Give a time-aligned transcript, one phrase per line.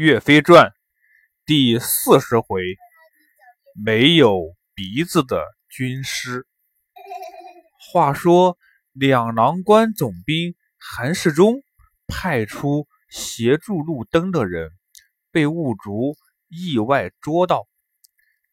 [0.00, 0.72] 岳飞传
[1.44, 2.62] 第四十回：
[3.74, 6.46] 没有鼻子的军师。
[7.80, 8.56] 话说
[8.92, 11.64] 两郎关总兵韩世忠
[12.06, 14.70] 派出协助路灯的人，
[15.32, 16.14] 被兀竹
[16.46, 17.66] 意外捉到。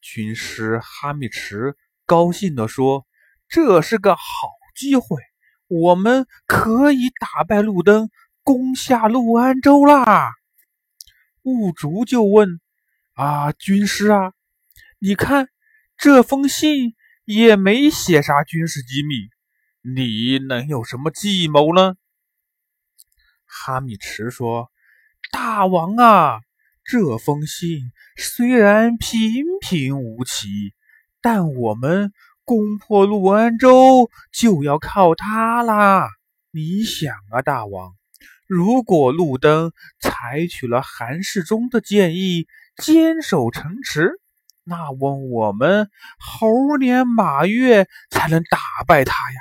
[0.02, 1.76] 军师哈密迟
[2.08, 3.06] 高兴地说
[3.48, 4.24] ：“这是个好
[4.76, 5.22] 机会，
[5.68, 8.10] 我们可以打败路灯，
[8.42, 10.32] 攻下陆安州啦！”
[11.46, 12.60] 兀竹就问
[13.14, 14.34] ：“啊，军师啊，
[14.98, 15.50] 你看
[15.96, 19.30] 这封信也没写啥军事机密，
[19.82, 21.94] 你能有什么计谋呢？”
[23.46, 24.72] 哈密迟说
[25.32, 26.40] ：“大王啊，
[26.84, 30.74] 这封信虽然平平无奇，
[31.22, 32.12] 但我们
[32.44, 36.10] 攻破陆安州就要靠它啦。
[36.50, 37.96] 你想啊，大王。”
[38.48, 44.20] 如果路灯采取了韩世忠的建议，坚守城池，
[44.64, 45.90] 那问我们
[46.20, 49.40] 猴年马月才能打败他呀？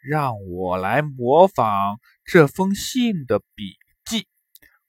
[0.00, 3.74] 让我来模仿这封信的笔
[4.04, 4.28] 记，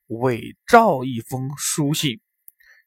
[0.05, 2.19] 伪造一封书信，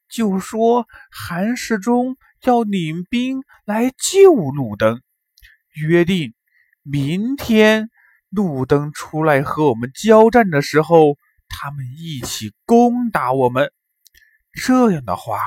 [0.07, 5.01] 就说韩世忠要领兵来救路灯，
[5.73, 6.33] 约定
[6.83, 7.89] 明天。
[8.29, 13.71] 路灯出来和我们交战的时候，他们一起攻打我们。
[14.53, 15.39] 这样的话，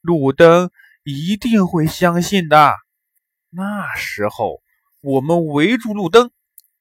[0.00, 0.70] 路灯
[1.04, 2.74] 一定会相信的。
[3.50, 4.60] 那时候，
[5.02, 6.30] 我们围住路灯，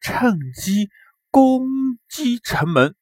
[0.02, 0.90] 趁机
[1.30, 1.68] 攻
[2.10, 2.96] 击城门，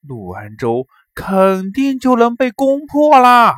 [0.00, 3.54] 陆安州肯定就能被攻破啦。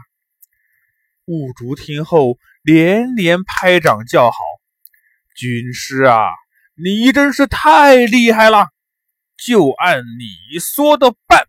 [1.25, 4.36] 兀竹听后连连拍掌叫好
[5.36, 6.28] ：“军师啊！”
[6.81, 8.69] 你真是太厉害了，
[9.37, 11.48] 就按你说的办。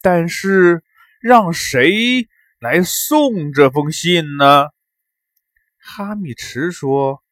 [0.00, 0.82] 但是
[1.20, 2.26] 让谁
[2.58, 4.70] 来送这封信呢？
[5.78, 7.22] 哈密迟说：“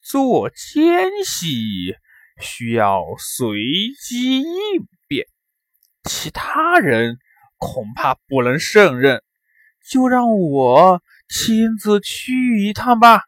[0.00, 1.96] 做奸细
[2.40, 3.58] 需要随
[4.00, 4.46] 机应
[5.08, 5.26] 变，
[6.04, 7.18] 其他人
[7.56, 9.20] 恐怕不能胜任，
[9.84, 13.24] 就让我亲自去一趟吧。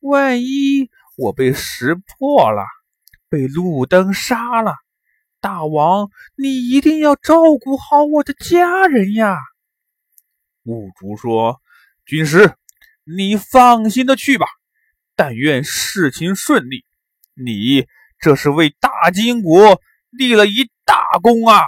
[0.00, 2.64] 万一……”我被识破了，
[3.28, 4.74] 被路灯杀了。
[5.40, 9.36] 大王，你一定要照顾好我的家人呀！
[10.64, 11.60] 兀竹说
[12.06, 12.54] ：“军师，
[13.04, 14.46] 你放心的去吧，
[15.14, 16.84] 但愿事情顺利。
[17.34, 17.86] 你
[18.18, 21.60] 这是为大金国立了一大功啊！”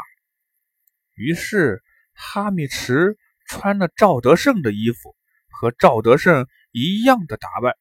[1.14, 1.82] 于是，
[2.14, 5.14] 哈密迟穿了赵德胜的衣服，
[5.50, 7.74] 和赵德胜一样的打扮。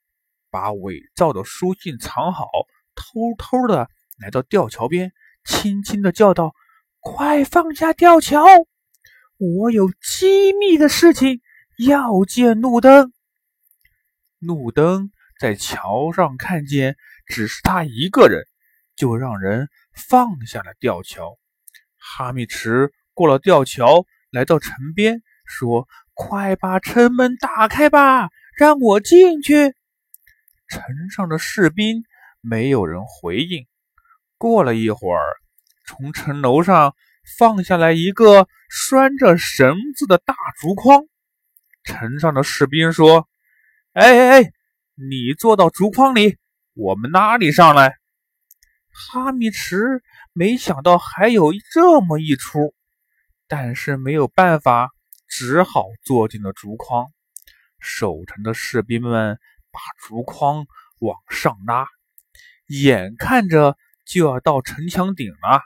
[0.56, 2.48] 把伪造的书信藏好，
[2.96, 5.12] 偷偷的来到吊桥边，
[5.44, 6.56] 轻轻的叫道
[7.04, 8.46] ：“快放下吊桥！
[9.38, 11.42] 我有机密的事情
[11.86, 13.12] 要见路灯。”
[14.40, 15.12] 路灯
[15.42, 16.96] 在桥上看见
[17.26, 18.46] 只是他一个人，
[18.96, 21.38] 就让人放下了吊桥。
[21.98, 29.76] 哈密池过了吊桥，来到城边，说：“快把城门打开吧，让我进去。”
[30.68, 32.04] 城上的士兵
[32.42, 33.68] 没有人回应。
[34.38, 35.38] 过了一会儿，
[35.88, 36.96] 从城楼上
[37.38, 41.06] 放下来一个拴着绳子的大竹筐。
[41.84, 43.30] 城上的士兵说
[43.94, 44.52] ：“哎哎哎，
[44.96, 46.38] 你坐到竹筐里，
[46.74, 47.98] 我们拉你上来。”
[48.92, 50.04] 哈密池
[50.34, 52.74] 没想到还有这么一出，
[53.48, 54.92] 但是没有办法，
[55.28, 57.06] 只好坐进了竹筐。
[57.80, 59.40] 守城的士兵们。
[59.76, 60.66] 把竹筐
[61.00, 61.86] 往上拉，
[62.68, 65.62] 眼看着就要到城墙顶了，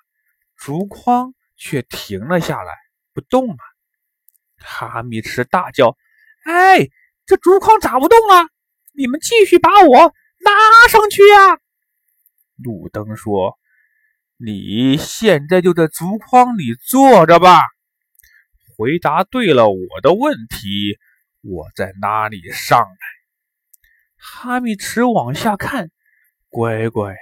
[0.57, 2.73] 竹筐却停了下来，
[3.13, 3.57] 不动了。
[4.57, 5.95] 哈密迟大叫
[6.43, 6.89] ：“哎，
[7.27, 8.49] 这竹筐咋不动啊？
[8.93, 11.59] 你们继续把我拉上去呀！”
[12.57, 13.59] 路灯说
[14.43, 17.61] ：“你现在就在竹筐里坐着吧，
[18.75, 20.97] 回答对了我的问题，
[21.41, 22.97] 我再拉你上来。”
[24.21, 25.89] 哈密池往下看，
[26.49, 27.15] 乖乖，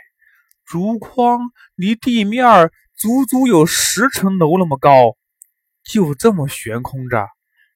[0.65, 5.15] 竹筐离地面足足有十层楼那么高，
[5.83, 7.27] 就这么悬空着，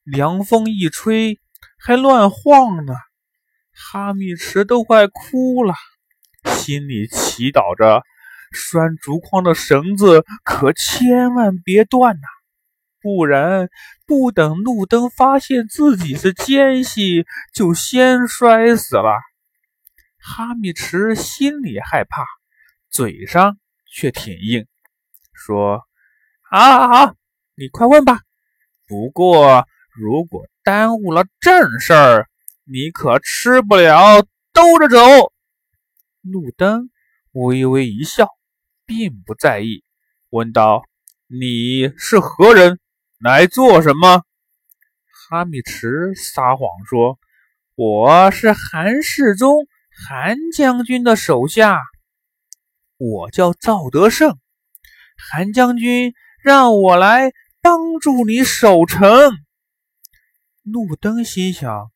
[0.03, 1.39] 凉风一吹
[1.77, 2.93] 还乱晃呢。
[3.73, 5.73] 哈密池都快哭了，
[6.55, 8.03] 心里祈祷着：
[8.51, 12.27] 拴竹筐的绳子可千万别断呐！
[13.01, 13.69] 不然，
[14.05, 19.19] 不等路灯发现自己是奸细，就先摔死了。
[20.19, 22.23] 哈密迟心里害怕，
[22.91, 23.57] 嘴上
[23.91, 24.67] 却挺硬，
[25.33, 25.81] 说
[26.47, 27.15] ：“好，好，好，
[27.55, 28.19] 你快问吧，
[28.87, 29.65] 不过
[29.95, 32.29] 如果耽误了正事儿，
[32.65, 34.21] 你可吃不了
[34.53, 34.97] 兜着走。
[36.21, 36.91] 路灯
[37.31, 38.27] 微微一笑，
[38.85, 39.83] 并不在意，
[40.29, 40.83] 问道
[41.25, 42.79] ：“你是何人？
[43.23, 44.23] 来做什么？”
[45.29, 47.19] 哈米迟撒谎说
[47.75, 49.67] ：“我是韩世忠，
[50.07, 51.81] 韩将军的手下。
[52.97, 54.39] 我叫赵德胜，
[55.17, 56.13] 韩将军
[56.43, 57.31] 让我来
[57.61, 59.31] 帮助你守城。”
[60.63, 61.91] 路灯心想：“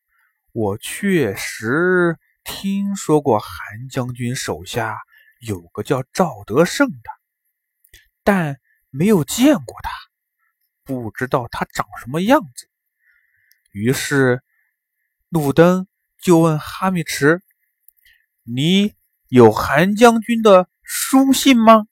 [0.52, 2.18] 我确实。”
[2.48, 3.48] 听说过韩
[3.90, 5.00] 将军手下
[5.40, 7.10] 有个叫赵德胜的，
[8.22, 9.90] 但没有见过他，
[10.86, 12.68] 不知道他长什么样子。
[13.72, 14.42] 于是
[15.28, 15.86] 路灯
[16.22, 17.42] 就问哈密池
[18.42, 18.94] ：“你
[19.28, 21.86] 有韩将军的书信吗？”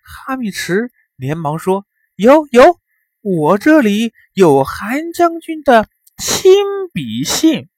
[0.00, 2.80] 哈密池连忙说：“有有，
[3.20, 5.86] 我这里有韩将军的
[6.16, 6.54] 亲
[6.94, 7.68] 笔信。”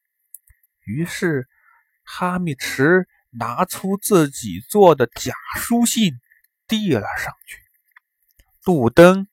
[0.87, 1.49] 于是。
[2.09, 6.21] 哈密池拿出自己做的假书信，
[6.69, 7.59] 递了上去。
[8.65, 9.27] 路灯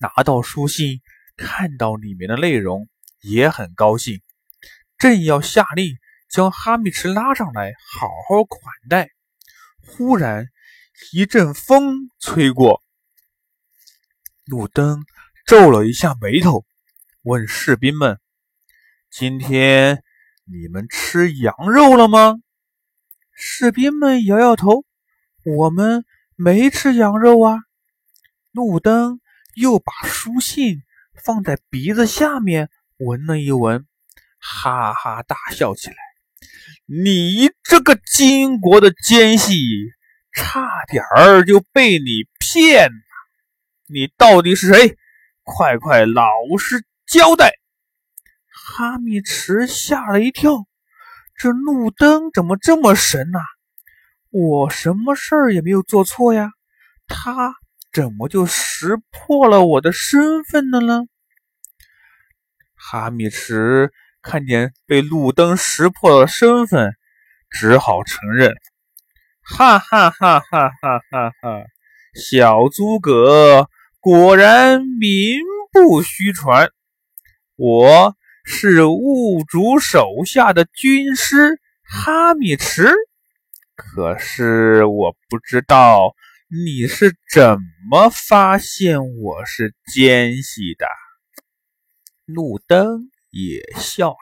[0.00, 1.00] 拿到书信，
[1.36, 2.88] 看到里面的内容，
[3.20, 4.20] 也很高兴，
[4.98, 5.96] 正要下令
[6.28, 9.10] 将哈密迟拉上来好好款待，
[9.80, 10.48] 忽然
[11.12, 12.82] 一阵风吹过，
[14.44, 15.04] 路灯
[15.46, 16.64] 皱了一下眉头，
[17.22, 18.18] 问士兵们
[19.10, 20.02] ：“今天？”
[20.46, 22.34] 你们吃羊肉了吗？
[23.32, 24.84] 士兵们摇摇头，
[25.42, 26.04] 我们
[26.36, 27.60] 没吃羊肉啊。
[28.52, 29.22] 路灯
[29.54, 30.82] 又把书信
[31.24, 33.86] 放在鼻子下面闻了一闻，
[34.38, 35.96] 哈哈大笑起来。
[36.86, 39.54] 你这个金国的奸细，
[40.32, 42.98] 差点儿就被你骗了。
[43.86, 44.96] 你到底是谁？
[45.42, 46.24] 快快老
[46.58, 47.52] 实交代！
[48.50, 50.66] 哈密池吓了一跳，
[51.36, 53.38] 这路灯怎么这么神呐？
[54.30, 56.50] 我什么事儿也没有做错呀，
[57.06, 57.54] 他
[57.94, 61.04] 怎么就识破了我的身份了呢？
[62.74, 66.94] 哈密池看见被路灯识破了身份，
[67.48, 68.52] 只好承认
[69.40, 71.64] ：“哈哈哈哈哈哈哈！
[72.14, 73.70] 小诸葛
[74.00, 75.38] 果然名
[75.72, 76.68] 不虚传，
[77.56, 78.14] 我。”
[78.46, 82.92] 是兀主手下的军师哈密池，
[83.74, 86.14] 可是我不知道
[86.62, 87.58] 你是怎
[87.90, 90.86] 么发现我是奸细的。
[92.26, 94.16] 路灯也笑了，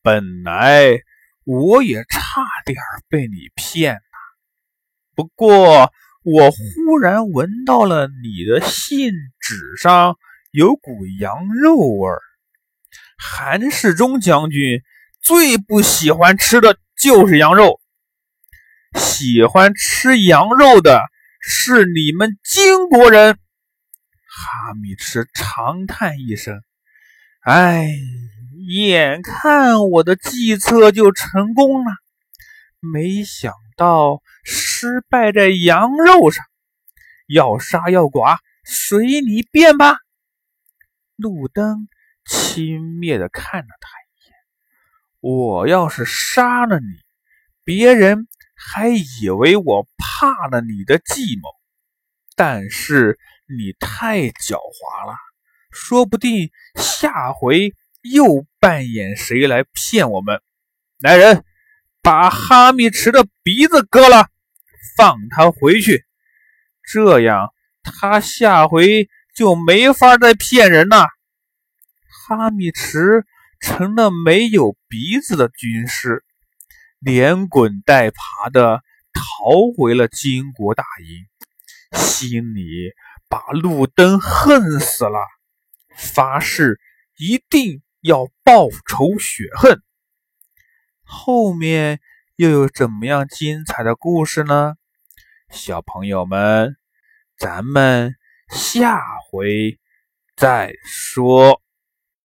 [0.00, 1.00] 本来
[1.44, 2.78] 我也差点
[3.10, 4.00] 被你骗了，
[5.14, 5.92] 不过
[6.22, 10.16] 我忽然闻到了你的信纸上
[10.50, 12.22] 有股羊肉味儿。
[13.18, 14.80] 韩世忠将军
[15.20, 17.82] 最不喜欢吃的就是羊肉，
[18.94, 21.02] 喜欢吃羊肉的
[21.40, 23.34] 是你们金国人。
[23.34, 26.60] 哈密迟长叹一声
[27.42, 27.88] ：“哎，
[28.68, 31.92] 眼看我的计策就成功了，
[32.80, 36.44] 没想到失败在羊肉上。
[37.26, 39.96] 要杀要剐，随你便吧。”
[41.16, 41.88] 路灯。
[42.30, 44.34] 轻蔑地看了他一眼。
[45.20, 46.84] 我要是杀了你，
[47.64, 51.48] 别人还以为我怕怕了你的计谋。
[52.34, 55.14] 但是你太狡猾了，
[55.70, 57.72] 说不定下回
[58.02, 60.40] 又扮演谁来骗我们。
[60.98, 61.44] 来人，
[62.02, 64.28] 把哈密池的鼻子割了，
[64.96, 66.04] 放他回去，
[66.82, 67.52] 这样
[67.84, 71.06] 他下回就没法再骗人了。
[72.26, 73.24] 哈密池
[73.60, 76.24] 成了没有鼻子的军师，
[76.98, 78.82] 连滚带爬的
[79.18, 81.26] 逃回了金国大营，
[82.00, 82.92] 心里
[83.28, 85.18] 把路灯恨死了，
[85.96, 86.80] 发誓
[87.16, 89.82] 一定要报仇雪恨。
[91.02, 92.00] 后面
[92.36, 94.76] 又有怎么样精彩的故事呢？
[95.50, 96.76] 小朋友们，
[97.38, 98.14] 咱们
[98.48, 99.78] 下回
[100.36, 101.60] 再说。